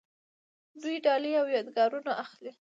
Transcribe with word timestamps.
دوی 0.81 0.95
ډالۍ 1.05 1.33
او 1.41 1.47
یادګارونه 1.55 2.11
اخلي. 2.23 2.51